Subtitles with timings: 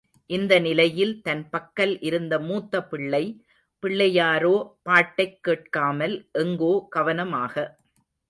[0.29, 3.21] இந்த நிலையில் தன் பக்கல் இருந்த மூத்த பிள்ளை,
[3.83, 4.55] பிள்ளையாரோ
[4.81, 7.55] பாட்டைக் கேட்காமல் எங்கோ கவனமாக.